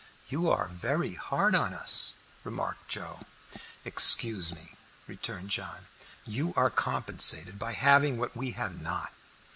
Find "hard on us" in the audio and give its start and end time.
1.13-2.15